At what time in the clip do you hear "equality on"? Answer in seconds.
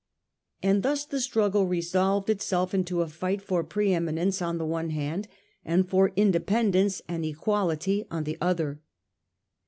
7.23-8.23